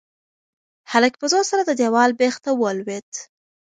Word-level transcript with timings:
هلک 0.91 1.13
په 1.21 1.25
زور 1.31 1.43
سره 1.51 1.61
د 1.65 1.71
دېوال 1.81 2.09
بېخ 2.19 2.35
ته 2.45 2.51
ولوېد. 2.61 3.09